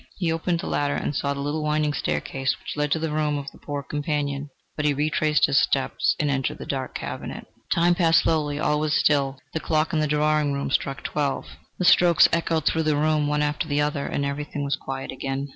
[0.17, 3.37] He opened the latter, and saw the little winding staircase which led to the room
[3.37, 4.49] of the poor companion...
[4.75, 7.45] But he retraced his steps and entered the dark cabinet.
[7.69, 8.59] The time passed slowly.
[8.59, 9.37] All was still.
[9.53, 11.45] The clock in the drawing room struck twelve;
[11.77, 15.49] the strokes echoed through the room one after the other, and everything was quiet again.